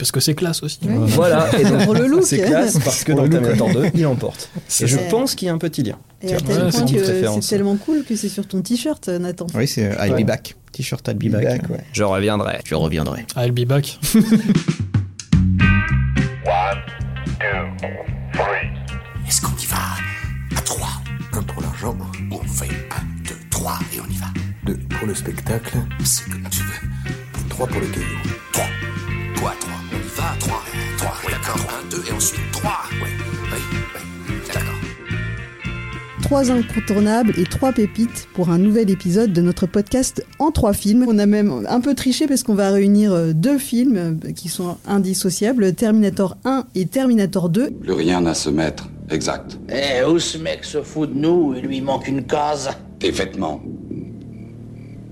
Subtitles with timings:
[0.00, 0.80] parce que c'est classe aussi.
[0.82, 3.82] Voilà, et donc, pour le look, c'est classe parce que dans le Terminator look.
[3.82, 4.48] 2, il emporte.
[4.80, 5.98] Et je pense qu'il y a un petit lien.
[6.22, 9.46] C'est tellement cool que c'est sur ton t-shirt, euh, Nathan.
[9.54, 10.56] Oui, c'est I'll be back.
[10.72, 11.60] T-shirt I'll be, back.
[11.92, 12.60] Je reviendrai.
[12.64, 13.26] Je reviendrai.
[13.36, 13.98] I'll be back.
[19.28, 20.56] Est-ce qu'on y va?
[20.56, 20.88] À 3.
[21.34, 21.94] 1 pour l'argent.
[22.30, 24.28] On fait 1, 2, 3 et on y va.
[24.64, 25.76] 2 pour le spectacle.
[26.04, 26.88] C'est comme tu veux.
[27.50, 28.06] 3 pour le caillou.
[28.52, 28.64] 3.
[29.40, 29.79] Quoi 3
[30.38, 30.62] 3,
[30.98, 32.70] 3, oui, d'accord, 1, 2 et ensuite 3,
[33.02, 33.08] oui,
[33.52, 34.74] oui, d'accord.
[36.22, 41.04] Trois incontournables et trois pépites pour un nouvel épisode de notre podcast en trois films.
[41.08, 44.48] On a même un peu triché parce qu'on va réunir euh, deux films euh, qui
[44.48, 47.70] sont indissociables, Terminator 1 et Terminator 2.
[47.70, 49.58] Plus rien à se mettre, exact.
[49.68, 51.54] Eh, où ce mec se fout de nous?
[51.56, 52.70] Il lui manque une case.
[53.00, 53.60] Des vêtements.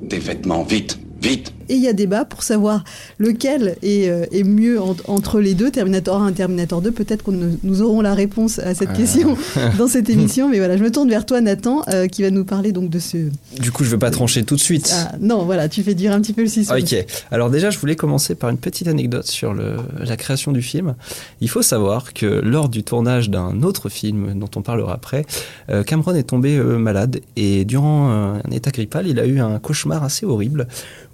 [0.03, 2.85] Des vêtements, vite, vite et il y a débat pour savoir
[3.19, 6.91] lequel est, euh, est mieux en- entre les deux, Terminator 1 et Terminator 2.
[6.93, 7.31] Peut-être que
[7.63, 9.37] nous, aurons la réponse à cette question
[9.79, 10.49] dans cette émission.
[10.49, 12.99] Mais voilà, je me tourne vers toi, Nathan, euh, qui va nous parler donc de
[12.99, 13.17] ce...
[13.61, 14.93] Du coup, je veux pas trancher tout de suite.
[14.95, 16.81] Ah, non, voilà, tu fais dire un petit peu le suspense.
[16.81, 17.07] Ok.
[17.31, 20.95] Alors déjà, je voulais commencer par une petite anecdote sur le- la création du film.
[21.41, 25.25] Il faut savoir que lors du tournage d'un autre film dont on parlera après,
[25.71, 30.03] euh, Cameron est tombé malade et durant un état grippal, il a eu un cauchemar
[30.05, 30.67] assez horrible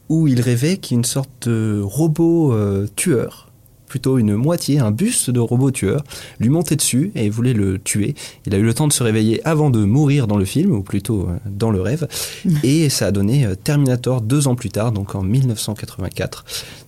[0.08, 3.48] où il rêvait qu'une sorte de robot euh, tueur
[3.86, 6.02] plutôt une moitié, un buste de robot tueur,
[6.40, 8.16] lui montait dessus et voulait le tuer.
[8.44, 10.82] Il a eu le temps de se réveiller avant de mourir dans le film, ou
[10.82, 12.08] plutôt euh, dans le rêve,
[12.64, 16.44] et ça a donné euh, Terminator deux ans plus tard, donc en 1984.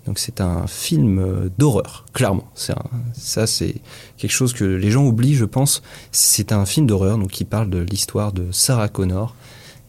[0.06, 2.48] Donc c'est un film d'horreur, clairement.
[2.70, 2.74] Un-
[3.12, 3.76] ça c'est
[4.16, 5.82] quelque chose que les gens oublient, je pense.
[6.10, 9.36] C'est un film d'horreur, donc qui parle de l'histoire de Sarah Connor,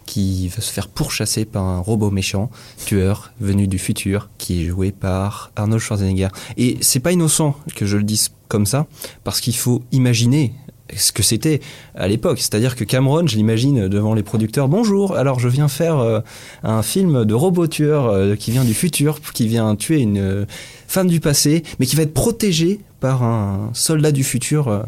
[0.08, 2.50] qui va se faire pourchasser par un robot méchant,
[2.88, 6.30] tueur, venu du futur, qui est joué par Arnold Schwarzenegger.
[6.58, 8.88] Et c'est pas innocent que je le dise comme ça,
[9.24, 10.54] parce qu'il faut imaginer
[10.96, 11.60] ce que c'était
[11.96, 12.40] à l'époque.
[12.40, 16.22] C'est-à-dire que Cameron, je l'imagine devant les producteurs, bonjour, alors je viens faire euh,
[16.64, 20.46] un film de robot tueur euh, qui vient du futur, qui vient tuer une euh,
[20.88, 24.86] femme du passé, mais qui va être protégé par un soldat du futur.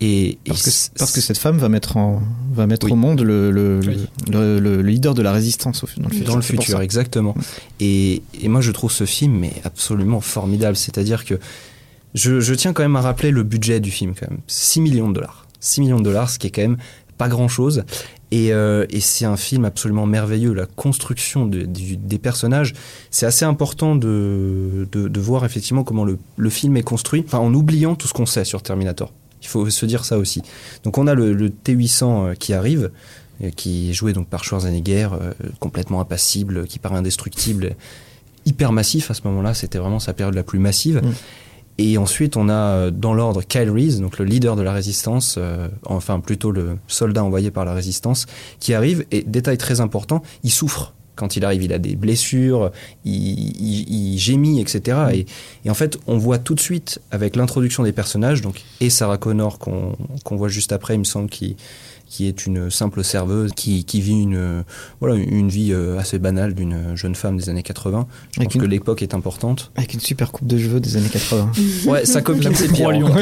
[0.00, 2.22] Et, et Parce que, parce que cette femme va mettre, en,
[2.52, 2.92] va mettre Oui.
[2.92, 4.06] au monde le, le, Oui.
[4.30, 6.26] le, le- le leader de la résistance au- dans le futur.
[6.28, 7.34] Dans le futur, exactement.
[7.80, 10.76] Et, et moi, je trouve ce film mais absolument formidable.
[10.76, 11.34] C'est-à-dire que
[12.14, 14.40] je, je tiens quand même à rappeler le budget du film, quand même.
[14.46, 15.46] 6 millions de dollars.
[15.60, 16.78] 6 millions de dollars, ce qui est quand même
[17.16, 17.82] pas grand-chose.
[18.30, 20.52] Et, euh, et c'est un film absolument merveilleux.
[20.54, 22.74] La construction de- du- des personnages,
[23.10, 27.38] c'est assez important de, de, de voir effectivement comment le, le film est construit, enfin,
[27.38, 29.12] en oubliant tout ce qu'on sait sur Terminator.
[29.42, 30.42] Il faut se dire ça aussi.
[30.84, 32.90] Donc on a le, le T800 euh, qui arrive,
[33.42, 37.76] euh, qui est joué donc par Schwarzenegger, euh, complètement impassible, qui paraît indestructible,
[38.46, 39.54] hyper massif à ce moment-là.
[39.54, 41.00] C'était vraiment sa période la plus massive.
[41.02, 41.12] Mm.
[41.78, 45.68] Et ensuite, on a dans l'ordre Kyle Reese, donc le leader de la résistance, euh,
[45.86, 48.26] enfin plutôt le soldat envoyé par la résistance,
[48.58, 49.06] qui arrive.
[49.12, 51.62] Et détail très important, il souffre quand il arrive.
[51.62, 52.70] Il a des blessures,
[53.04, 53.12] il,
[53.60, 54.96] il- il gémit, etc.
[55.12, 55.26] Et,
[55.64, 59.18] et en fait, on voit tout de suite avec l'introduction des personnages, donc et Sarah
[59.18, 61.56] Connor qu'on qu'on voit juste après, il me semble, qui
[62.10, 64.64] qui est une simple serveuse qui, qui vit une
[64.98, 68.06] voilà une vie euh, assez banale d'une jeune femme des années 80.
[68.32, 69.70] Je Avec pense une- que l'époque est importante.
[69.76, 71.52] Avec une super coupe de cheveux des années 80.
[71.86, 72.90] Ouais, sa copine c'est pire.
[72.92, 73.12] lion.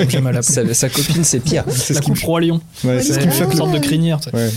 [0.43, 1.65] Sa, sa copine c'est pire.
[1.69, 2.61] C'est La ce qui coupe roi lion.
[2.85, 4.21] Ouais, c'est ce qui me choque une sorte de crinière.
[4.33, 4.51] Ouais.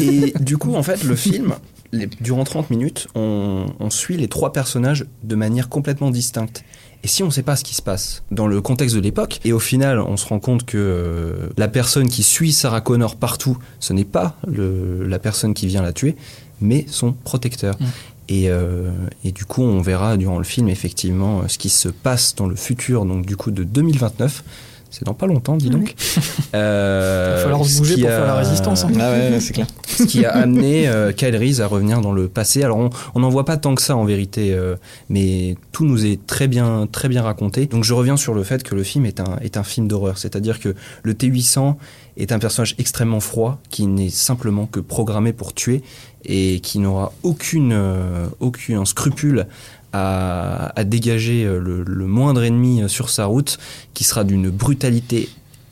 [0.00, 1.54] Et du coup, en fait, le film,
[1.92, 6.64] les- durant 30 minutes, on, on suit les trois personnages de manière complètement distincte.
[7.04, 9.40] Et si on ne sait pas ce qui se passe dans le contexte de l'époque,
[9.44, 13.16] et au final, on se rend compte que euh, la personne qui suit Sarah Connor
[13.16, 16.14] partout, ce n'est pas le- la personne qui vient la tuer,
[16.60, 17.74] mais son protecteur.
[17.80, 17.84] Mm.
[18.28, 18.92] Et, euh,
[19.24, 22.54] et du coup, on verra durant le film effectivement ce qui se passe dans le
[22.54, 24.44] futur, donc du coup de 2029.
[24.92, 25.94] C'est dans pas longtemps, dis donc.
[26.54, 28.90] Euh, Il va falloir se bouger qui pour a- faire la résistance, hein.
[29.00, 29.66] Ah ouais, ouais, c'est clair.
[29.86, 32.62] ce qui a amené euh, Kyle Reese à revenir dans le passé.
[32.62, 34.76] Alors on n'en voit pas tant que ça en vérité, euh,
[35.08, 37.64] mais tout nous est très bien, très bien raconté.
[37.66, 40.18] Donc je reviens sur le fait que le film est un, est un film d'horreur,
[40.18, 41.76] c'est-à-dire que le T800
[42.18, 45.82] est un personnage extrêmement froid qui n'est simplement que programmé pour tuer
[46.26, 49.46] et qui n'aura aucune, euh, aucun scrupule
[49.92, 53.58] à, à dégager euh, le, le moindre ennemi euh, sur sa route,
[53.94, 55.28] qui sera d'une brutalité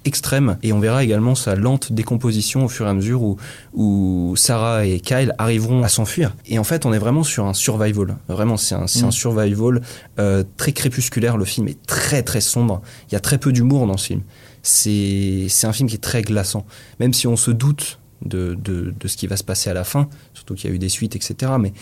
[0.06, 3.36] extrême et on verra également sa lente décomposition au fur et à mesure où,
[3.74, 6.34] où Sarah et Kyle arriveront à s'enfuir.
[6.46, 8.16] Et en fait, on est vraiment sur un survival.
[8.26, 9.08] Vraiment, c'est un, c'est Mm.
[9.08, 9.82] un survival
[10.18, 11.36] euh, très crépusculaire.
[11.36, 12.80] Le film est très très sombre.
[13.10, 14.22] Il y a très peu d'humour dans ce film.
[14.62, 16.64] C'est c'est un film qui est très glaçant.
[16.98, 19.84] Même si on se doute de, de, de ce qui va se passer à la
[19.84, 21.52] fin, surtout qu'il y a eu des suites, etc.
[21.60, 21.72] Mais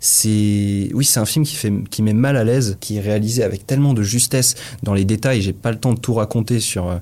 [0.00, 3.42] c'est oui c'est un film qui fait qui met mal à l'aise qui est réalisé
[3.42, 5.40] avec tellement de justesse dans les détails.
[5.42, 6.96] J'ai pas le temps de tout raconter sur euh,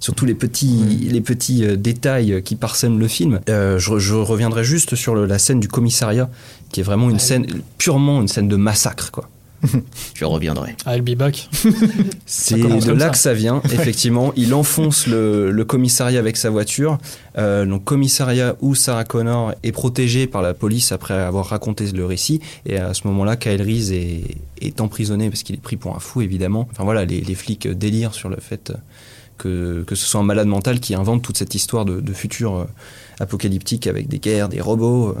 [0.00, 3.40] sur tous les petits les petits euh, détails qui parsèment le film.
[3.48, 6.28] Euh, je, je reviendrai juste sur le- la scène du commissariat
[6.70, 7.46] qui est vraiment une scène
[7.78, 9.28] purement une scène de massacre quoi
[10.14, 10.76] Je reviendrai.
[10.84, 11.48] Ah, I'll be back.
[12.26, 13.10] c'est de là ça.
[13.10, 14.32] que ça vient, effectivement.
[14.36, 16.98] Il enfonce le, le commissariat avec sa voiture.
[17.38, 22.04] Euh, donc commissariat où Sarah Connor est protégée par la police après avoir raconté le
[22.04, 22.40] récit.
[22.66, 26.00] Et à ce moment-là, Kyle Reese est, est emprisonné parce qu'il est pris pour un
[26.00, 26.68] fou, évidemment.
[26.70, 28.72] Enfin voilà, les, les flics délirent sur le fait
[29.38, 32.54] que, que ce soit un malade mental qui invente toute cette histoire de, de futur
[32.54, 32.64] euh,
[33.18, 35.16] apocalyptique avec des guerres, des robots.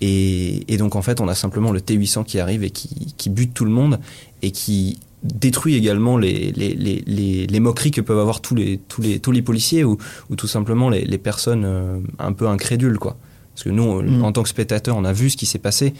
[0.00, 3.30] Et, et donc en fait, on a simplement le T800 qui arrive et qui, qui
[3.30, 3.98] bute tout le monde
[4.42, 8.78] et qui détruit également les, les, les, les, les moqueries que peuvent avoir tous les,
[8.88, 9.98] tous les, tous les policiers ou,
[10.30, 12.98] ou tout simplement les, les personnes euh, un peu incrédules.
[12.98, 13.16] Quoi.
[13.54, 14.22] Parce que nous, Mm.
[14.22, 15.94] en tant que spectateurs, on a vu ce qui s'est passé,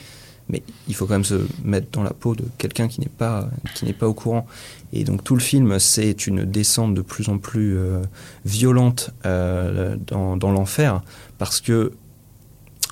[0.49, 3.49] mais il faut quand même se mettre dans la peau de quelqu'un qui n'est pas,
[3.75, 4.46] qui pas au courant.
[4.92, 8.02] Et donc tout le film, c'est une descente de plus en plus euh,
[8.44, 11.02] violente euh, dans, dans l'enfer,
[11.38, 11.92] parce que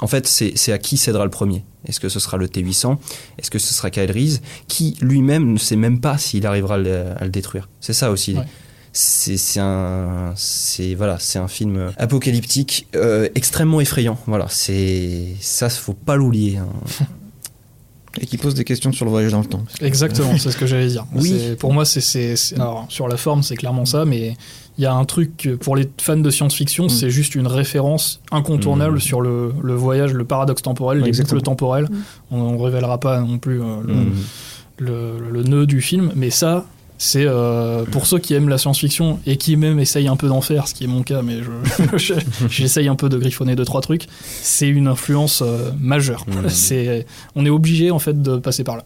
[0.01, 2.97] en fait, c'est à qui cédera le premier Est-ce que ce sera le T800
[3.39, 6.79] Est-ce que ce sera Kyle Reese Qui lui-même ne sait même pas s'il arrivera à
[6.79, 7.69] le, à le détruire.
[7.81, 8.35] C'est ça aussi.
[8.35, 8.45] Ouais.
[8.97, 14.17] C'est un, c'est voilà, c'est un film apocalyptique euh, extrêmement effrayant.
[14.29, 16.59] Voilà, c'est ça, faut pas l'oublier.
[16.59, 16.69] hein.
[18.21, 19.65] Et qui pose des questions sur le voyage dans le temps.
[19.81, 21.05] Exactement, c'est ce que j'allais dire.
[21.17, 21.57] Oui.
[21.59, 24.37] Pour moi, c'est, c'est, c'est- alors, sur la forme, c'est clairement ça, mais
[24.79, 28.97] il y a un truc pour les fans de science-fiction, c'est juste une référence incontournable
[28.97, 29.01] Mm.
[29.01, 31.37] sur le, le voyage, le paradoxe temporel, les Exactement.
[31.39, 31.85] boucles temporelles.
[31.91, 31.97] Mm.
[32.33, 34.13] On ne révélera pas non plus euh, le, Mm.
[34.79, 36.65] le, le nœud du film, mais ça,
[36.99, 40.41] c'est euh, pour ceux qui aiment la science-fiction et qui même essayent un peu d'en
[40.41, 42.15] faire, ce qui est mon cas, mais je- je-
[42.49, 44.07] j'essaye un peu de griffonner deux trois trucs.
[44.43, 46.25] C'est une influence euh, majeure.
[46.49, 47.07] C'est,
[47.37, 48.85] on est obligé en fait de passer par là.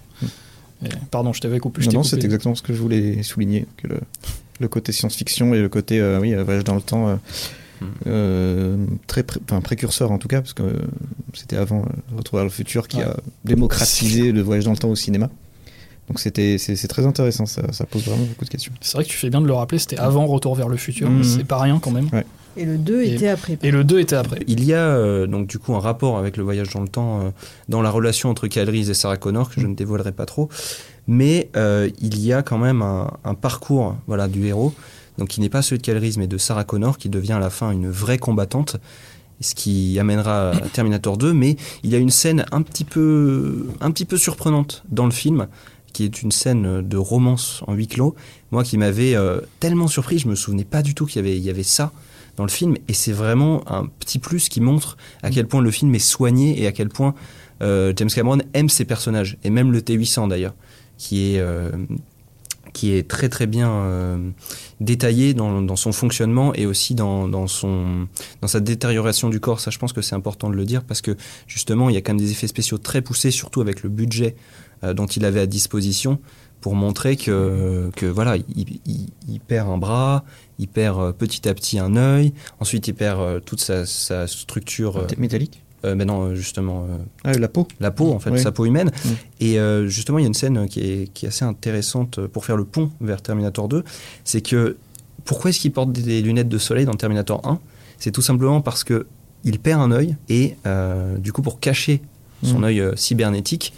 [0.85, 1.81] Et- pardon, je t'avais coupé.
[1.83, 3.67] je Non, t'ai non, c'est exactement ce que je voulais souligner.
[3.77, 3.89] Que
[4.61, 7.17] le, côté science-fiction et le côté euh, oui, euh, voyage dans le temps, euh,
[7.81, 7.87] Mm.
[8.09, 8.77] euh,
[9.07, 10.73] très pré- enfin, précurseur en tout cas, parce que euh,
[11.33, 13.05] c'était avant euh, Retour vers le futur qui Ouais.
[13.05, 15.31] a démocratisé le voyage dans le temps au cinéma.
[16.09, 18.73] Donc c'était c'est très intéressant, ça, ça pose vraiment beaucoup de questions.
[18.81, 21.09] C'est vrai que tu fais bien de le rappeler, c'était avant Retour vers le futur,
[21.09, 21.23] Mhm.
[21.23, 22.09] c'est pas rien quand même.
[22.57, 23.59] Et le 2 Et- était après.
[23.63, 24.41] Et le 2 était après.
[24.49, 27.21] Il y a euh, donc du coup un rapport avec le voyage dans le temps
[27.21, 27.31] euh,
[27.69, 30.49] dans la relation entre Reese et Sarah Connor que je ne dévoilerai pas trop,
[31.09, 34.73] mais euh, il y a quand même un, parcours voilà du héros,
[35.17, 37.51] donc qui n'est pas celui de Reese mais de Sarah Connor qui devient à la
[37.51, 38.77] fin une vraie combattante,
[39.41, 41.33] ce qui amènera à Terminator 2.
[41.33, 45.13] Mais il y a une scène un petit peu un petit peu surprenante dans le
[45.13, 45.49] film
[45.93, 48.15] qui est une scène de romance en huis clos,
[48.51, 51.37] moi qui m'avait euh, tellement surpris, je me souvenais pas du tout qu'il y avait,
[51.37, 51.93] il y avait ça
[52.37, 55.71] dans le film, et c'est vraiment un petit plus qui montre à quel point le
[55.71, 57.15] film est soigné et à quel point
[57.63, 60.55] euh, James Cameron aime ses personnages, et même le T800 d'ailleurs,
[60.99, 61.71] qui est, euh,
[62.75, 64.31] qui est très très bien euh,
[64.81, 68.09] détaillé dans, dans son fonctionnement et aussi dans, dans, son,
[68.43, 69.61] dans sa détérioration du corps.
[69.61, 71.17] Ça, je pense que c'est important de le dire parce que
[71.47, 74.37] justement, il y a quand même des effets spéciaux très poussés, surtout avec le budget
[74.85, 76.19] euh, dont il avait à disposition
[76.61, 80.25] pour montrer que, que voilà, il, perd un bras,
[80.59, 85.63] il perd petit à petit un œil, ensuite il perd toute sa, sa structure, Métallique
[85.85, 88.41] euh, mais non, euh, justement, euh, Ah, la peau la peau, en fait, Oui.
[88.41, 88.91] sa peau humaine.
[89.41, 92.45] Et euh, justement, il y a une scène qui est, qui est assez intéressante pour
[92.45, 93.85] faire le pont vers Terminator 2.
[94.25, 94.77] C'est que
[95.25, 97.59] pourquoi est-ce qu'il porte des lunettes de soleil dans Terminator 1
[97.99, 99.07] C'est tout simplement parce que
[99.45, 102.01] il perd un œil et euh, du coup, pour cacher
[102.43, 102.65] son Mm.
[102.65, 103.73] œil euh, cybernétique,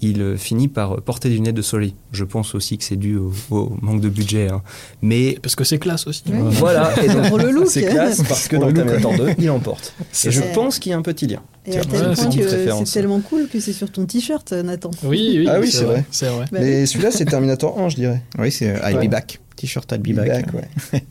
[0.00, 1.94] il euh, finit par porter des lunettes de soleil.
[2.12, 4.48] Je pense aussi que c'est dû au, au manque de budget.
[4.50, 4.60] hein.
[5.02, 6.24] Mais Parce que c'est classe aussi.
[6.28, 6.36] Ouais.
[6.50, 7.66] voilà, et donc, Pour le look.
[7.68, 9.94] c'est classe parce que dans le look, Terminator 2, il emporte.
[10.24, 11.42] Et je pense qu'il y a un petit lien.
[11.66, 12.38] Et à Tiens, tel ouais, point c'est
[12.84, 14.90] que tellement cool que c'est sur ton t-shirt, Nathan.
[15.02, 16.04] Oui, oui, Ah oui, c'est vrai.
[16.12, 16.44] Vrai.
[16.52, 18.22] Bah Mais celui-là, c'est Terminator 1, je dirais.
[18.38, 19.08] Oui, c'est euh, I'll Ouais.
[19.08, 19.40] be back.
[19.56, 20.44] T-shirt I'll be back.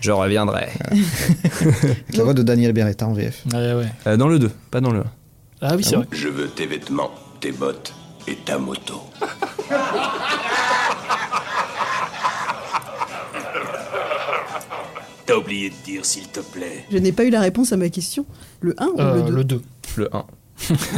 [0.00, 0.68] Je reviendrai.
[2.14, 3.42] La voix de Daniel Beretta en VF.
[3.52, 3.86] Ouais, ouais.
[4.06, 5.04] Euh, dans le 2, pas dans le 1.
[5.62, 6.06] Ah oui, c'est vrai.
[6.12, 7.92] Je veux tes vêtements, tes bottes
[8.28, 9.00] et ta moto.
[15.26, 16.84] T'as oublié de dire s'il te plaît.
[16.90, 18.24] Je n'ai pas eu la réponse à ma question.
[18.60, 19.62] Le 1 ou Euh, le 2 le 2.
[19.96, 20.24] Le 1.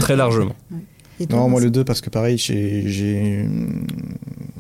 [0.01, 0.55] Très largement.
[1.21, 3.45] Et toi, Non, moi le 2 parce que pareil, j'ai,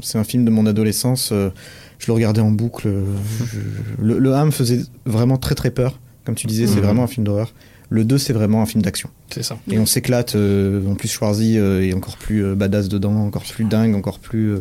[0.00, 1.30] c'est un film de mon adolescence.
[1.32, 1.50] euh,
[1.98, 2.86] Je le regardais en boucle.
[2.88, 3.04] euh,
[3.52, 5.98] je- Le, le 1 me faisait vraiment très très peur.
[6.24, 6.82] Comme tu disais, c'est Mhm.
[6.84, 7.52] vraiment un film d'horreur.
[7.90, 9.08] Le 2, c'est vraiment un film d'action.
[9.30, 9.58] C'est ça.
[9.70, 10.34] Et on s'éclate.
[10.36, 14.18] euh, en plus, Schwarzy euh, est encore plus euh, badass dedans, encore plus dingue, encore
[14.18, 14.56] plus.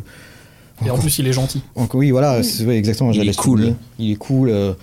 [0.86, 1.62] Et en plus, il est gentil.
[1.76, 3.12] encore- oui, voilà, exactement.
[3.12, 3.74] Il est cool.
[4.00, 4.50] Il est cool.
[4.50, 4.74] euh,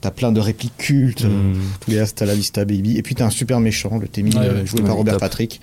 [0.00, 1.24] T'as plein de répliques cultes.
[1.24, 1.56] euh, Mm.
[1.80, 2.98] tous les Hasta la Vista Baby.
[2.98, 4.66] Et puis t'as un super méchant, le T-1000, Ouais, euh, ouais.
[4.66, 5.20] joué Ouais, par Robert top.
[5.22, 5.60] Patrick.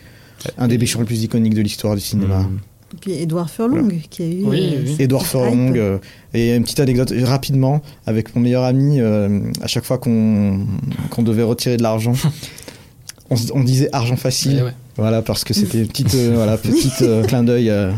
[0.57, 2.39] Un des méchants les plus iconiques de l'histoire du cinéma.
[2.39, 2.59] Mm.
[2.93, 4.43] Et puis Edouard Furlong qui a eu.
[4.43, 4.95] Oui, euh, oui.
[4.99, 5.25] Edouard.
[5.25, 5.73] Furlong.
[5.77, 5.97] euh,
[6.33, 8.99] et une petite anecdote rapidement avec mon meilleur ami.
[8.99, 10.65] euh, à chaque fois qu'on
[11.11, 12.13] qu'on devait retirer de l'argent,
[13.29, 14.57] on, disait argent facile.
[14.57, 14.73] Ouais, ouais.
[14.97, 17.91] Voilà parce que c'était une petite euh, voilà petite euh, clin d'œil euh,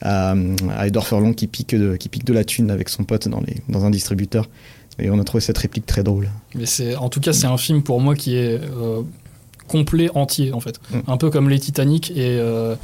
[0.00, 0.34] à,
[0.76, 3.40] à Edouard Furlong qui pique de, qui pique de la thune avec son pote dans
[3.40, 4.46] les dans un distributeur.
[4.98, 6.28] Et on a trouvé cette réplique très drôle.
[6.54, 9.02] Mais c'est, en tout cas, c'est un film pour moi qui est euh,
[9.66, 10.80] complet, entier, en fait.
[10.90, 10.98] Mm.
[11.08, 12.10] Un peu comme les Titanic.
[12.12, 12.76] Et, euh,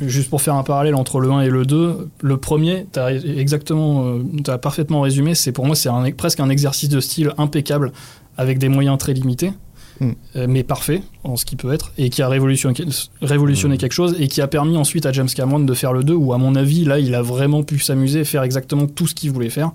[0.00, 3.12] juste pour faire un parallèle entre le 1 et le 2, le premier, tu as
[3.12, 5.34] exactement, euh, t'as parfaitement résumé.
[5.34, 7.92] C'est pour moi, c'est presque un exercice de style impeccable
[8.36, 9.52] avec des moyens très limités.
[10.02, 10.12] Mm.
[10.36, 12.74] euh, mais parfait en ce qui peut être et qui a révolutionné,
[13.20, 13.78] révolutionné Mm.
[13.78, 16.32] quelque chose et qui a permis ensuite à James Cameron de faire le 2 où
[16.32, 19.30] à mon avis là il a vraiment pu s'amuser et faire exactement tout ce qu'il
[19.30, 19.70] voulait faire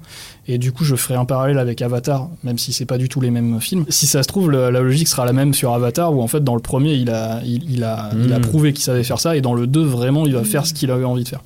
[0.49, 3.19] et du coup, je ferai un parallèle avec Avatar, même si c'est pas du tout
[3.19, 3.85] les mêmes films.
[3.89, 6.41] Si ça se trouve, le- la logique sera la même sur Avatar, où en fait,
[6.41, 8.43] dans le premier, il a, il, il a, il a Mm.
[8.43, 10.89] prouvé qu'il savait faire ça, et dans le 2, vraiment, il va faire ce qu'il
[10.89, 11.41] avait envie de faire.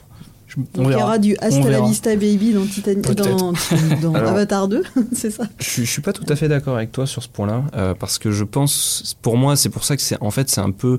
[0.51, 1.81] Je- Donc il y aura du Hasta la.
[1.81, 3.37] Vista Baby dans, Peut-être.
[3.37, 3.53] dans,
[4.01, 6.91] dans Alors- Avatar 2, c'est ça Je, je suis pas tout à fait d'accord avec
[6.91, 10.01] toi sur ce point-là, euh, parce que je pense, pour moi, c'est pour ça que
[10.01, 10.97] c'est, en fait, c'est un peu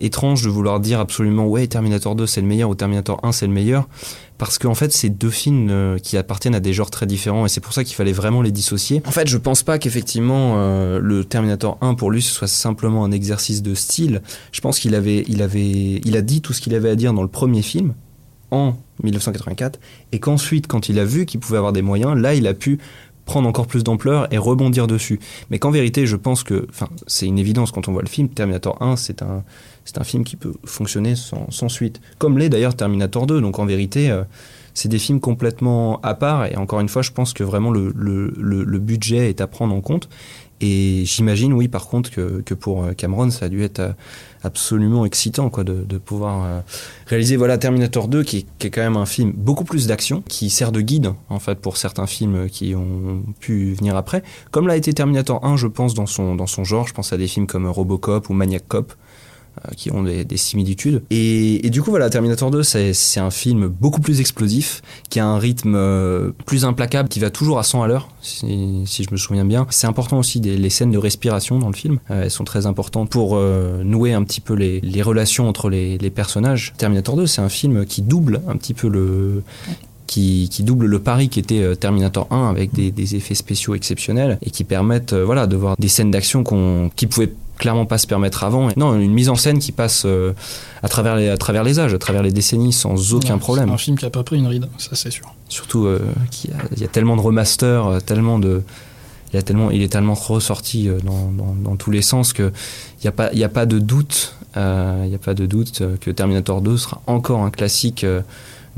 [0.00, 3.48] étrange de vouloir dire absolument ouais Terminator 2 c'est le meilleur ou Terminator 1 c'est
[3.48, 3.88] le meilleur,
[4.38, 7.48] parce qu'en fait c'est deux films euh, qui appartiennent à des genres très différents et
[7.48, 9.02] c'est pour ça qu'il fallait vraiment les dissocier.
[9.06, 13.04] En fait, je pense pas qu'effectivement euh, le Terminator 1 pour lui ce soit simplement
[13.04, 14.22] un exercice de style.
[14.52, 17.12] Je pense qu'il avait, il avait, il a dit tout ce qu'il avait à dire
[17.12, 17.92] dans le premier film
[18.50, 19.78] en 1984
[20.12, 22.78] et qu'ensuite quand il a vu qu'il pouvait avoir des moyens, là il a pu
[23.28, 25.20] prendre encore plus d'ampleur et rebondir dessus.
[25.50, 28.28] Mais qu'en vérité, je pense que, enfin, c'est une évidence quand on voit le film.
[28.30, 29.44] Terminator 1, c'est un,
[29.84, 32.00] c'est un film qui peut fonctionner sans, sans suite.
[32.18, 33.40] Comme l'est d'ailleurs Terminator 2.
[33.42, 34.24] Donc en vérité, euh,
[34.72, 36.46] c'est des films complètement à part.
[36.46, 39.46] Et encore une fois, je pense que vraiment le, le, le, le budget est à
[39.46, 40.08] prendre en compte.
[40.60, 43.92] Et j'imagine, oui, par contre, que, que pour euh, Cameron, ça a dû être euh,
[44.42, 46.60] absolument excitant, quoi, de, de pouvoir euh,
[47.06, 50.22] réaliser, voilà, Terminator 2, qui est, qui est quand même un film beaucoup plus d'action,
[50.26, 54.24] qui sert de guide, en fait, pour certains films qui ont pu venir après.
[54.50, 56.88] Comme l'a été Terminator 1, je pense, dans son, dans son genre.
[56.88, 58.94] Je pense à des films comme Robocop ou Maniac Cop,
[59.76, 61.02] qui ont des, des similitudes.
[61.10, 65.38] Et, du coup, voilà, Terminator 2, c'est un film beaucoup plus explosif, qui a un
[65.38, 69.44] rythme euh, plus implacable, qui va toujours à 100 à l'heure, si, je me souviens
[69.44, 69.66] bien.
[69.70, 71.98] C'est important aussi les scènes de respiration dans le film.
[72.10, 75.98] Euh, elles sont très importantes pour euh, nouer un petit peu les, relations entre les,
[76.10, 76.72] personnages.
[76.78, 79.42] Terminator 2, c'est un film qui double un petit peu le
[80.08, 84.50] qui, double le pari qui était euh, Terminator 1 avec des, effets spéciaux exceptionnels et
[84.50, 88.06] qui permettent euh, voilà de voir des scènes d'action qu'on qui pouvaient clairement pas se
[88.06, 88.70] permettre avant.
[88.70, 90.32] Et non, une mise en scène qui passe euh,
[90.82, 93.66] à travers les à travers les âges, à travers les décennies sans aucun Ouais, problème.
[93.68, 95.34] C'est un film qui a pas pris une ride, ça c'est sûr.
[95.48, 96.00] Surtout euh,
[96.30, 98.62] qu'il y, a- il y a tellement de remasters, euh, tellement de
[99.32, 102.32] il, y a tellement, il est tellement ressorti euh, dans, dans, dans tous les sens
[102.32, 102.44] que
[103.00, 105.34] il n'y a, pas- il y a pas de doute, euh, il y a pas
[105.34, 108.22] de doute euh, que Terminator 2 sera encore un classique euh,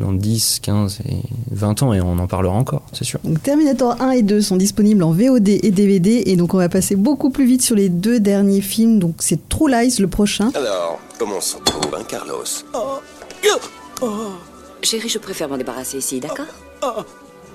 [0.01, 1.19] dans 10, 15 et
[1.53, 3.21] 20 ans et on en parlera encore, c'est sûr.
[3.23, 6.69] Donc Terminator 1 et 2 sont disponibles en VOD et DVD et donc on va
[6.69, 8.99] passer beaucoup plus vite sur les deux derniers films.
[8.99, 10.51] Donc c'est True Lies le prochain.
[10.55, 12.45] Alors, comment on s'en trouve, hein, Carlos?
[14.83, 16.47] Chérie, je préfère m'en débarrasser ici, d'accord?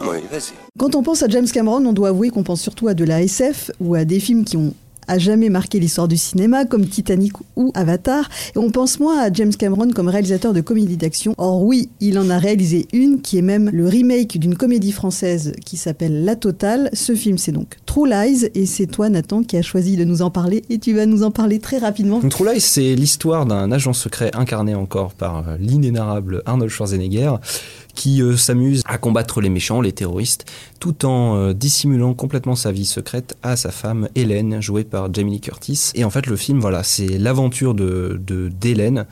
[0.02, 0.54] Oui, vas-y.
[0.78, 3.24] Quand on pense à James Cameron, on doit avouer qu'on pense surtout à de la
[3.24, 4.74] SF ou à des films qui ont
[5.08, 9.32] à jamais marqué l'histoire du cinéma, comme Titanic ou Avatar, et on pense moins à
[9.32, 11.36] James Cameron comme réalisateur de comédies d'action.
[11.38, 15.54] Or oui, il en a réalisé une qui est même le remake d'une comédie française
[15.66, 16.90] qui s'appelle La Totale.
[16.94, 20.22] Ce film, c'est donc True Lies, et c'est toi, Nathan, qui as choisi de nous
[20.22, 22.20] en parler, et tu vas nous en parler très rapidement.
[22.22, 27.34] True Lies, c'est l'histoire d'un agent secret incarné encore par euh, l'inénarrable Arnold Schwarzenegger
[27.96, 30.46] qui euh, s'amuse à combattre les méchants, les terroristes,
[30.80, 35.42] tout en euh, dissimulant complètement sa vie secrète à sa femme Hélène, jouée par Jamie
[35.42, 35.92] Curtis.
[35.96, 39.06] Et en fait, le film, voilà, c'est l'aventure de de- d'Hélène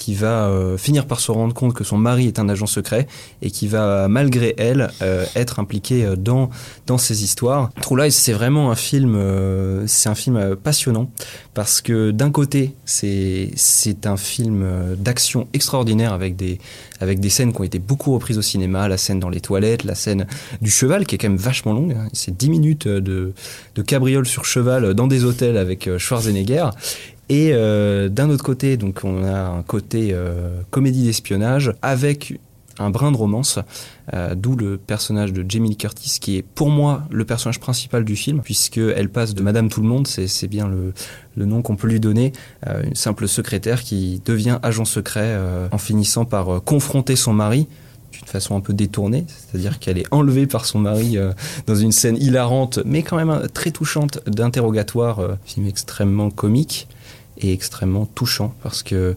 [0.00, 3.06] qui va euh, finir par se rendre compte que son mari est un agent secret
[3.42, 6.48] et qui va, malgré elle, euh, être impliqué euh, dans,
[6.86, 7.68] dans ces histoires.
[7.82, 11.10] True Lies, c'est vraiment un film, euh, c'est un film euh, passionnant
[11.52, 16.58] parce que d'un côté, c'est c'est un film euh, d'action extraordinaire avec des
[17.00, 19.84] avec des scènes qui ont été beaucoup reprises au cinéma, la scène dans les toilettes,
[19.84, 20.26] la scène
[20.62, 21.92] du cheval qui est quand même vachement longue.
[21.92, 22.08] hein.
[22.14, 23.34] C'est 10 minutes de
[23.74, 26.70] de cabriole sur cheval dans des hôtels avec Schwarzenegger.
[27.30, 32.40] Et euh, d'un autre côté, donc on a un côté euh, comédie d'espionnage avec
[32.80, 33.60] un brin de romance,
[34.14, 38.16] euh, d'où le personnage de Jamie Curtis, qui est pour moi le personnage principal du
[38.16, 40.92] film, puisqu'elle passe de Madame Tout le Monde, c'est c'est bien le,
[41.36, 42.32] le nom qu'on peut lui donner,
[42.66, 47.32] euh, une simple secrétaire qui devient agent secret euh, en finissant par euh, confronter son
[47.32, 47.68] mari
[48.12, 51.32] d'une façon un peu détournée, c'est-à-dire qu'elle est enlevée par son mari euh,
[51.66, 56.88] dans une scène hilarante, mais quand même euh, très touchante d'interrogatoire, euh, film extrêmement comique
[57.40, 59.16] et extrêmement touchant parce que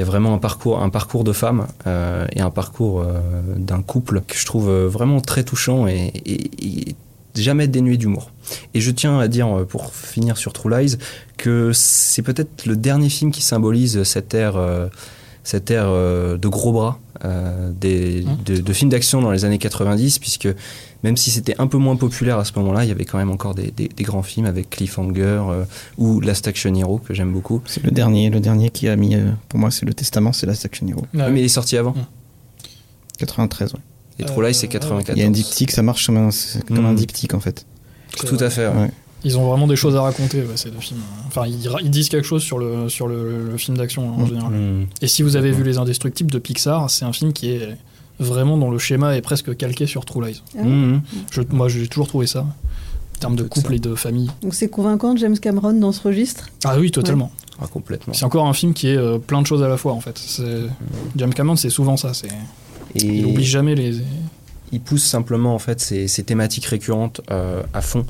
[0.00, 3.20] y a vraiment un parcours, un parcours de femme euh, et un parcours euh,
[3.56, 6.94] d'un couple que je trouve euh, vraiment très touchant et,
[7.36, 8.32] jamais dénué d'humour.
[8.74, 10.96] Et je tiens à dire, pour finir sur True Lies,
[11.36, 14.58] que c'est peut-être le dernier film qui symbolise cette ère,
[15.44, 18.36] cette ère de gros bras euh, des, Mmh.
[18.44, 20.48] de, de films d'action dans les années 90, puisque
[21.02, 23.30] même si c'était un peu moins populaire à ce moment-là, il y avait quand même
[23.30, 25.64] encore des, des- des grands films avec Cliffhanger euh,
[25.98, 27.62] ou Last Action Hero que j'aime beaucoup.
[27.66, 30.46] C'est le dernier, le dernier qui a mis, euh, pour moi, c'est le testament, c'est
[30.46, 31.06] Last Action Hero.
[31.18, 31.94] Ah, Mais il est sorti avant.
[33.18, 33.80] 93, ouais.
[34.18, 35.16] Et True Lies, c'est Euh, 94.
[35.16, 36.28] Il y a un diptyque, ça marche comme un,
[36.68, 36.96] comme un Mm.
[36.96, 37.64] diptyque en fait.
[38.26, 38.66] Tout à fait.
[38.68, 38.90] ouais.
[39.24, 41.00] Ils ont vraiment des choses à raconter, ouais, ces deux films.
[41.26, 44.26] Enfin, ils, disent quelque chose sur le, sur le, le film d'action en Mm.
[44.28, 44.52] général.
[44.52, 44.86] Mm.
[45.02, 47.76] Et si vous avez vu Les Indestructibles de Pixar, c'est un film qui est
[48.18, 50.42] vraiment dont le schéma est presque calqué sur True Lies.
[50.58, 51.02] Ah Mm.
[51.30, 52.40] Je- moi, j'ai toujours trouvé ça.
[52.40, 53.74] En termes de couple ça.
[53.74, 54.30] et de famille.
[54.40, 56.48] Donc c'est convaincant James Cameron dans ce registre?
[56.64, 57.30] Ah oui, totalement.
[57.60, 58.14] Ah, complètement.
[58.14, 60.18] C'est encore un film qui est euh, plein de choses à la fois, en fait.
[61.16, 62.14] James Cameron, c'est souvent ça.
[62.14, 62.28] C'est...
[62.94, 63.98] Et Il oublie jamais les.
[64.72, 68.06] il pousse simplement en fait ces, ces thématiques récurrentes euh, à fond.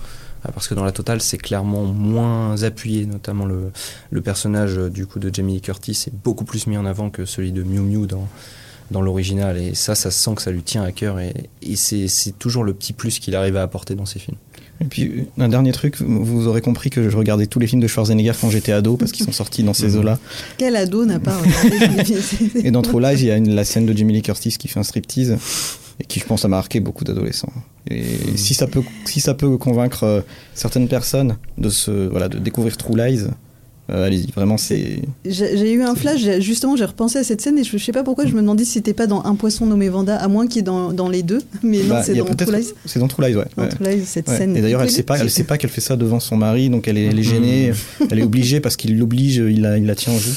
[0.47, 3.71] Euh, Parce que dans la totale, c'est clairement moins appuyé, notamment le,
[4.11, 7.11] le personnage euh, du coup de Jamie Lee Curtis est beaucoup plus mis en avant
[7.11, 8.27] que celui de Mew Mew dans,
[8.91, 9.59] dans l'original.
[9.59, 11.21] Et ça, ça se sent que ça lui tient à cœur.
[11.21, 14.37] Et, et c'est, c'est toujours le petit plus qu'il arrive à apporter dans ses films.
[14.83, 17.87] Et puis, un dernier truc, vous aurez compris que je regardais tous les films de
[17.87, 20.19] Schwarzenegger quand j'étais ado parce qu'ils sont sortis dans ces eaux-là.
[20.57, 22.15] Quel ado n'a pas regardé
[22.65, 24.69] Et dans True Lies, il y a une, la scène de Jamie Lee Curtis qui
[24.69, 25.37] fait un striptease
[26.01, 27.53] et qui, je pense, a marqué beaucoup d'adolescents.
[27.91, 28.03] Et
[28.37, 30.21] si ça peut, si ça peut convaincre euh,
[30.55, 33.23] certaines personnes de se, voilà, de découvrir True Lies,
[33.91, 34.31] euh, allez-y.
[34.31, 35.01] Vraiment, c'est.
[35.25, 38.05] J'ai eu un flash, justement, j'ai repensé à cette scène et je, je sais pas
[38.05, 40.57] pourquoi je me demandais si c'était pas dans Un poisson nommé Vanda, à moins qu'il
[40.57, 42.69] y ait dans, dans les deux, mais non, Bah, c'est y a dans True Lies.
[42.87, 43.45] C'est dans True Lies, ouais.
[43.57, 43.69] Dans ouais.
[43.69, 44.37] True Lies, cette Ouais.
[44.37, 44.57] scène.
[44.57, 46.87] Et d'ailleurs, elle sait pas, elle sait pas qu'elle fait ça devant son mari, donc
[46.87, 47.73] elle est, elle est gênée.
[48.11, 50.35] elle est obligée parce qu'il l'oblige, il la, il la tient en joue.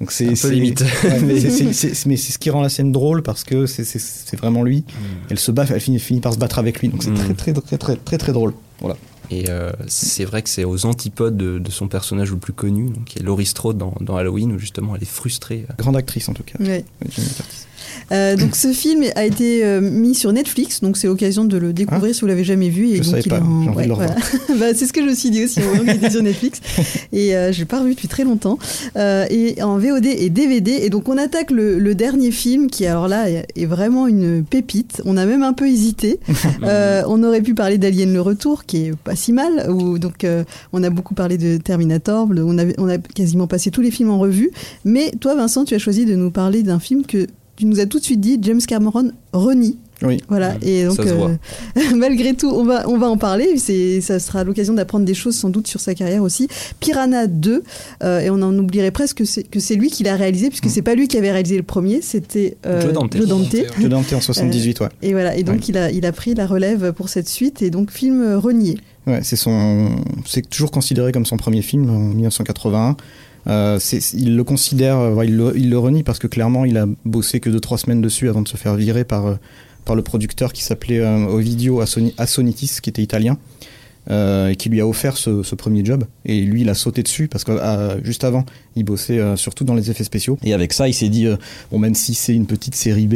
[0.00, 0.80] Donc c'est Un peu c'est- limite.
[1.04, 1.94] ouais, mais c'est-
[2.32, 4.84] ce qui rend la scène drôle parce que c'est- vraiment lui.
[5.28, 7.34] Elle se bat, elle finit, finit par se battre avec lui, donc c'est Mm.
[7.34, 8.54] très, très très très très très drôle.
[8.80, 8.96] Voilà.
[9.30, 12.86] Et euh, c'est vrai que c'est aux antipodes de, de son personnage le plus connu,
[12.90, 15.66] donc, qui est Laurie Strode dans, dans Halloween, où justement elle est frustrée.
[15.78, 16.62] Grande actrice en tout cas.
[16.62, 16.84] Ouais.
[18.12, 21.72] Euh, donc ce film a été euh, mis sur Netflix, donc c'est l'occasion de le
[21.72, 22.88] découvrir si vous l'avez jamais vu.
[22.88, 22.96] Et.
[22.96, 24.16] Je donc savais il pas, est en- j'ai envie de le revoir.
[24.58, 26.60] Bah, c'est ce que je me suis dit aussi en voyant qu'il était sur Netflix.
[27.12, 28.58] Et euh, je l'ai pas revu depuis très longtemps.
[28.96, 30.72] Euh, et en VOD et DVD.
[30.82, 34.44] Et donc on attaque le, le dernier film qui alors là est, est vraiment une
[34.44, 35.02] pépite.
[35.04, 36.18] On a même un peu hésité.
[36.62, 39.70] Euh, on aurait pu parler d'Alien le Retour, qui est pas si mal.
[39.70, 42.28] Ou donc euh, on a beaucoup parlé de Terminator.
[42.30, 44.50] On a, on a quasiment passé tous les films en revue.
[44.84, 47.86] Mais toi, Vincent, tu as choisi de nous parler d'un film que tu nous as
[47.86, 49.76] tout de suite dit, James Cameron renie.
[50.02, 50.18] Oui.
[50.28, 50.54] Voilà.
[50.62, 51.36] Et donc, euh,
[51.94, 53.58] malgré tout, on va, on va en parler.
[53.58, 56.48] C'est, ça sera l'occasion d'apprendre des choses sans doute sur sa carrière aussi.
[56.80, 57.62] Piranha 2,
[58.02, 60.70] euh, et on en oublierait presque que c'est, que c'est lui qui l'a réalisé, puisque
[60.70, 63.14] c'est pas lui qui avait réalisé le premier, c'était euh, Joe Dante.
[63.14, 63.52] Joe Dante.
[63.78, 64.88] De Dante en 78, ouais.
[65.02, 65.36] Et voilà.
[65.36, 65.62] Et donc Ouais.
[65.68, 68.78] il a, il a pris la relève pour cette suite, et donc film renié.
[69.22, 69.90] C'est son,
[70.26, 72.96] c'est toujours considéré comme son premier film en 1981.
[73.46, 73.78] Euh,
[74.14, 75.36] il le considère, euh, il,
[75.70, 78.56] le, renie parce que clairement, il a bossé que 2-3 semaines dessus avant de se
[78.56, 79.34] faire virer par, euh,
[79.84, 83.38] par le producteur qui s'appelait euh, Ovidio Assoni- Assonitis, qui était italien,
[84.10, 86.04] euh, qui lui a offert ce, ce premier job.
[86.24, 88.44] Et lui, il a sauté dessus parce que euh, juste avant,
[88.76, 90.38] il bossait euh, surtout dans les effets spéciaux.
[90.42, 91.36] Et avec ça, il s'est dit, euh,
[91.70, 93.14] bon, même si c'est une petite série B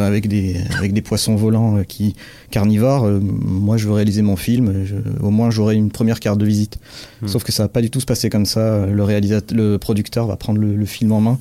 [0.00, 2.14] avec, des, avec des poissons volants qui
[2.50, 4.84] carnivores, moi, je veux réaliser mon film.
[4.84, 6.78] je- au moins, j'aurai une première carte de visite.
[7.20, 7.28] Hmm.
[7.28, 8.86] Sauf que ça va pas du tout se passer comme ça.
[8.86, 11.38] Le réalisateur, le producteur va prendre le, le film en main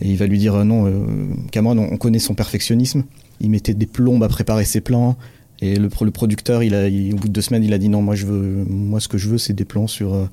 [0.00, 0.90] et il va lui dire non,
[1.52, 3.04] Cameron, on, on connaît son perfectionnisme.
[3.40, 5.16] Il mettait des plombes à préparer ses plans.
[5.62, 7.88] Et le, le producteur, il a, il- au bout de deux semaines, il a dit
[7.88, 10.26] non, moi, je veux, moi, ce que je veux, c'est des plans sur euh,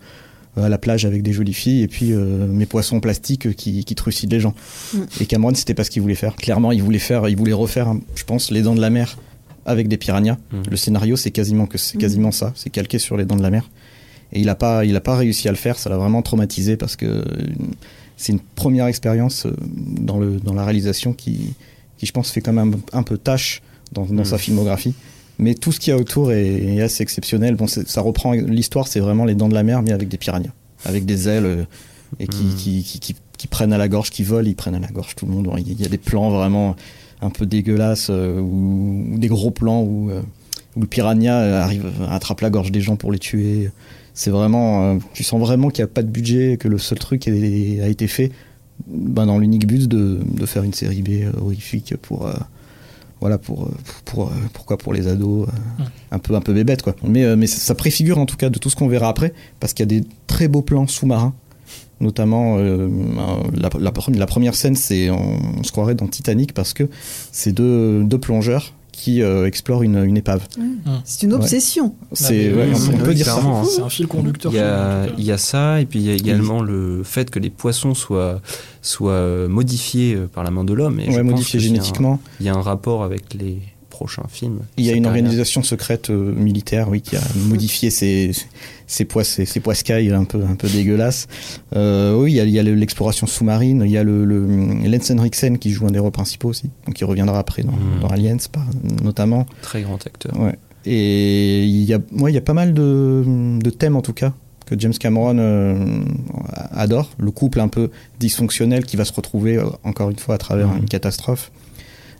[0.58, 3.84] à la plage avec des jolies filles et puis euh, mes poissons en plastique qui,
[3.86, 4.54] qui trucident les gens.
[4.94, 4.98] Mm.
[5.22, 6.36] Et Cameron, c'était pas ce qu'il voulait faire.
[6.36, 9.18] Clairement, il voulait faire, il voulait refaire, je pense, les dents de la mer
[9.66, 10.38] avec des piranhas.
[10.52, 10.58] Mm.
[10.70, 13.50] Le scénario, c'est quasiment que c'est quasiment ça, c'est calqué sur les dents de la
[13.50, 13.70] mer.
[14.34, 15.78] Et il a pas, il a pas réussi à le faire.
[15.80, 17.24] Ça l'a vraiment traumatisé parce que euh,
[18.18, 19.48] c'est une première expérience
[20.02, 21.54] dans le dans la réalisation qui,
[21.98, 24.26] qui je pense fait quand même un, un peu tâche dans, dans Mm.
[24.26, 24.94] sa filmographie.
[25.40, 27.56] Mais tout ce qu'il y a autour est, est assez exceptionnel.
[27.56, 30.52] Bon, ça reprend l'histoire, c'est vraiment les dents de la mer, mais avec des piranhas,
[30.86, 31.64] avec des ailes euh,
[32.20, 32.56] et qui, Mm.
[32.56, 35.26] qui, qui, qui- prennent à la gorge, qui volent, ils prennent à la gorge tout
[35.26, 35.52] le monde.
[35.58, 36.76] Il y a- des plans vraiment
[37.22, 40.22] un peu dégueulasses euh, ou, ou des gros plans où, euh,
[40.78, 43.70] où le piranha arrive, attrape la gorge des gens pour les tuer.
[44.14, 47.28] C'est vraiment, tu sens vraiment qu'il n'y a pas de budget, que le seul truc
[47.28, 48.32] est- a été fait
[48.88, 51.10] ben, dans l'unique but de, de faire une série B
[51.42, 52.28] horrifique pour,
[53.20, 53.72] voilà, pour, euh,
[54.06, 56.96] pour, euh, pourquoi pour les ados, euh, un peu un peu bébête quoi.
[57.04, 59.74] Mais, mais ça, ça préfigure en tout cas de tout ce qu'on verra après, parce
[59.74, 61.34] qu'il y a des très beaux plans sous-marins
[62.04, 62.90] Notamment, euh,
[63.56, 66.90] la, la, la première scène, c'est on, on se croirait dans Titanic parce que
[67.32, 70.48] c'est deux, deux plongeurs qui euh, explorent une, une épave.
[71.04, 71.96] C'est une obsession.
[72.14, 73.42] C'est, ouais, oui, on, peut dire ça.
[73.44, 73.64] hein.
[73.66, 74.52] C'est un fil conducteur.
[74.54, 76.62] Il y, a, chez nous, il y a ça, et puis il y a également
[76.62, 78.40] le fait que les poissons soient,
[78.82, 81.00] soient euh, modifiés euh, par la main de l'homme.
[81.00, 82.20] et je Ouais, pense modifié que c'est un- génétiquement.
[82.40, 83.58] Il y a un rapport avec les
[84.78, 85.24] Il y a une carrière.
[85.24, 88.32] organisation secrète euh, militaire, oui, qui a modifié ces,
[88.88, 91.28] ces pois, ces, ces poiscailles un peu, un peu dégueulasses.
[91.76, 93.84] Euh, oui, il y a, l'exploration sous-marine.
[93.86, 97.40] Il y a le, le qui joue un des rôles principaux aussi, donc il reviendra
[97.40, 98.00] après dans, Mm.
[98.02, 98.66] dans Aliens, par,
[99.04, 99.46] notamment.
[99.62, 100.40] Très grand acteur.
[100.40, 100.56] Ouais.
[100.86, 103.24] Et il y a, ouais, il y a pas mal de,
[103.60, 104.34] de thèmes en tout cas
[104.66, 106.04] que James Cameron euh,
[106.72, 107.10] adore.
[107.18, 110.68] Le couple un peu dysfonctionnel qui va se retrouver euh, encore une fois à travers
[110.70, 110.80] Mhm.
[110.80, 111.52] une catastrophe.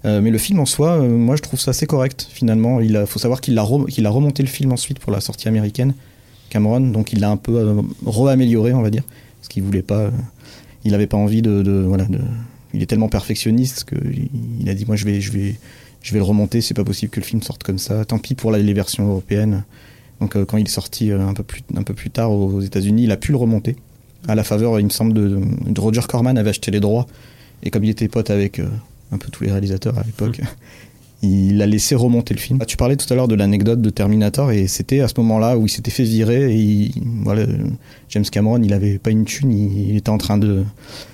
[0.06, 2.82] Euh, mais le film en soi, euh, moi je trouve ça assez correct finalement.
[2.82, 5.94] Il faut savoir qu'il a, remonté le film ensuite pour la sortie américaine,
[6.50, 9.04] Cameron, donc il l'a un peu euh, re-amélioré, on va dire,
[9.40, 10.12] parce qu'il voulait pas, euh,
[10.84, 11.90] il n'avait pas envie de,
[12.74, 15.56] il est tellement perfectionniste qu'il il a dit moi je vais,
[16.12, 18.04] le remonter, c'est pas possible que le film sorte comme ça.
[18.04, 19.64] Tant pis pour les versions européennes.
[20.20, 21.44] Donc quand il est sorti un peu
[21.94, 23.78] plus, tard aux États-Unis, il a pu le remonter
[24.28, 27.08] à la faveur, il me semble, de, de Roger Corman avait acheté les droits
[27.62, 28.60] et comme il était pote avec
[29.12, 30.42] un peu tous les réalisateurs à l'époque.
[31.26, 32.60] Il a laissé remonter le film.
[32.62, 35.58] Ah, Tu parlais tout à l'heure de l'anecdote de Terminator et c'était à ce moment-là
[35.58, 36.92] où il s'était fait virer et il-
[37.24, 37.46] voilà,
[38.10, 40.64] James Cameron, il avait pas une thune, il, il était en train de,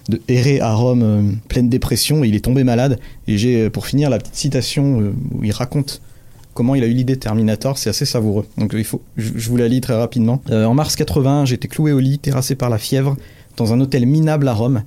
[0.10, 3.00] de errer à Rome euh, pleine dépression et il est tombé malade.
[3.28, 6.02] Et j'ai, euh, pour finir, la petite citation euh, où il raconte
[6.56, 8.48] comment il a eu l'idée de Terminator, c'est assez savoureux.
[8.58, 10.42] Donc il faut, je, je vous la lis très rapidement.
[10.50, 13.16] Euh, en mars 80, j'étais cloué au lit, terrassé par la fièvre,
[13.58, 14.82] dans un hôtel minable à Rome.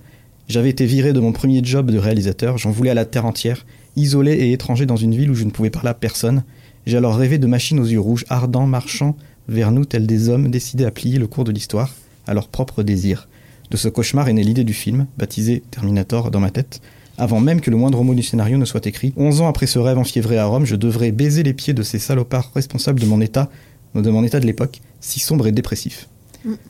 [0.48, 3.64] J'avais été viré de mon premier job de réalisateur, j'en voulais à la terre entière,
[3.96, 6.42] isolé et étranger dans une ville où je ne pouvais parler à personne.
[6.86, 9.16] J'ai alors rêvé de machines aux yeux rouges, ardents, marchant
[9.48, 11.94] vers nous tels des hommes décidés à plier le cours de l'histoire
[12.26, 13.28] à leur propre désir.
[13.70, 16.80] De ce cauchemar est née l'idée du film, baptisé Terminator dans ma tête,
[17.18, 19.12] avant même que le moindre mot du scénario ne soit écrit.
[19.16, 21.98] Onze ans après ce rêve enfiévré à Rome, je devrais baiser les pieds de ces
[21.98, 23.48] salopards responsables de mon état,
[23.94, 26.08] de mon état de l'époque, si sombre et dépressif.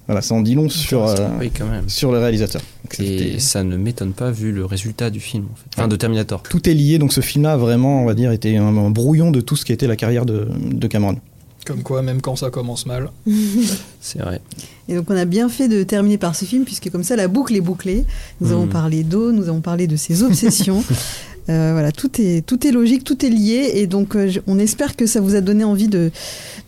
[0.06, 1.88] Voilà, ça en dit long sur, euh, Oui, quand même.
[1.88, 2.61] sur le réalisateur.
[2.85, 5.64] Donc, Et ça ne m'étonne pas vu le résultat du film, en fait.
[5.76, 6.42] Enfin, de Terminator.
[6.42, 9.30] Tout est lié, donc ce film-là a vraiment, on va dire, été un, un brouillon
[9.30, 11.16] de tout ce qui était la carrière de, de Cameron.
[11.64, 13.11] Comme quoi, même quand ça commence mal.
[14.00, 14.40] C'est vrai.
[14.88, 17.28] Et donc on a bien fait de terminer par ce film, puisque comme ça la
[17.28, 18.04] boucle est bouclée.
[18.40, 18.52] Nous Mhm.
[18.52, 20.82] avons parlé d'eau, nous avons parlé de ses obsessions.
[21.48, 23.72] Euh, voilà, tout est, tout est logique, tout est lié.
[23.74, 26.11] Et donc euh, on espère que ça vous a donné envie de,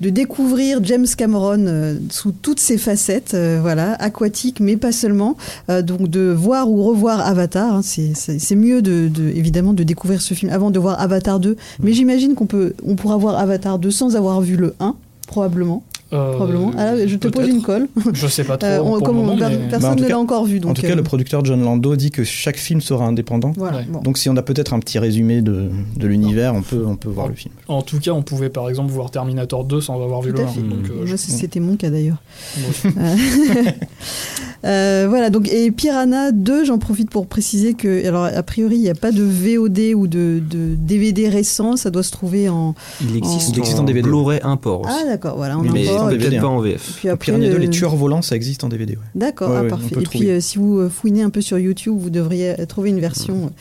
[0.00, 5.36] de découvrir James Cameron euh, sous toutes ses facettes, voilà, aquatique, mais pas seulement.
[5.68, 7.74] Donc de voir ou revoir Avatar.
[7.76, 11.56] hein, c'est- mieux de, de- évidemment de découvrir ce film avant de voir Avatar 2.
[11.82, 14.94] Mais j'imagine qu'on peut, on pourra voir Avatar 2 sans avoir vu le 1,
[15.26, 15.82] probablement.
[16.14, 16.70] Euh, probablement.
[16.78, 17.88] Ah, là, je te pose une colle.
[18.12, 18.68] Je sais pas trop.
[18.68, 20.44] Euh, on- pour comme le moment, on- per- mais- personne Bah, en ne l'a encore
[20.44, 20.60] vu.
[20.60, 23.52] Donc, en tout cas, euh, le producteur John Lando dit que chaque film sera indépendant.
[23.56, 23.86] voilà, Ouais.
[23.88, 24.00] bon.
[24.00, 27.08] Donc si on a peut-être un petit résumé de, de l'univers, on peut, on peut
[27.08, 27.52] voir le film.
[27.68, 30.44] En tout cas, on pouvait par exemple voir Terminator 2 sans avoir vu Tout le
[30.44, 30.52] à 1.
[30.52, 30.60] fait.
[30.60, 32.18] Donc, euh, c'était mon cas d'ailleurs.
[34.64, 38.76] Euh, euh, voilà, donc, et Piranha 2, j'en profite pour préciser que, alors, a priori,
[38.76, 42.48] il n'y a pas de VOD ou de, de DVD récent, ça doit se trouver
[42.48, 42.74] en.
[43.00, 44.08] Il existe, Il existe en en DVD.
[44.08, 44.90] Blu-ray import aussi.
[44.92, 46.42] Ah, d'accord, voilà, en Mais import, en DVD, peut-être hein.
[46.42, 46.92] pas en VF.
[46.96, 48.94] puis après, Piranha 2, les euh, tueurs volants, ça existe en DVD.
[48.94, 49.02] Ouais.
[49.14, 49.96] D'accord, Ouais, ah, ouais, parfait.
[50.00, 52.90] Et puis, euh, si vous euh, fouinez un peu sur YouTube, vous devriez euh, trouver
[52.90, 53.52] une version.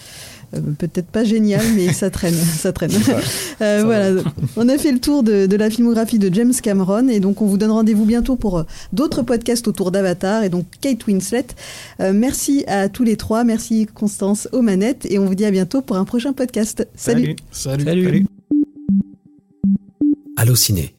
[0.53, 2.91] Euh, peut-être pas géniale, mais ça traîne, ça traîne.
[2.93, 3.21] Euh,
[3.59, 4.21] Ça voilà,
[4.55, 7.45] on a fait le tour de, de la filmographie de James Cameron et donc on
[7.45, 11.47] vous donne rendez-vous bientôt pour euh, d'autres podcasts autour d'Avatar et donc Kate Winslet.
[11.99, 15.51] Euh, merci à tous les trois, merci Constance aux manettes et on vous dit à
[15.51, 16.87] bientôt pour un prochain podcast.
[16.95, 17.35] Salut.
[17.51, 17.83] Salut.
[17.83, 18.25] Salut.
[20.35, 20.95] Allociné,